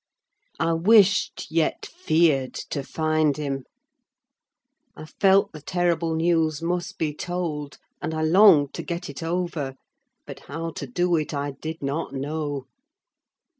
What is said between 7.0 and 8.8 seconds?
told, and I longed